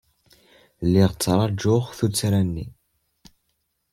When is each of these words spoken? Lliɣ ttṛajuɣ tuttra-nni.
Lliɣ 0.85 1.09
ttṛajuɣ 1.13 1.83
tuttra-nni. 1.97 2.65